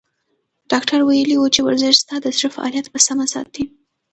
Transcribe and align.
ډاکتر 0.71 0.99
ویلي 1.03 1.35
وو 1.37 1.53
چې 1.55 1.61
ورزش 1.63 1.95
ستا 2.03 2.15
د 2.21 2.27
زړه 2.37 2.49
فعالیت 2.55 2.87
په 2.93 2.99
سمه 3.07 3.25
ساتي. 3.33 3.63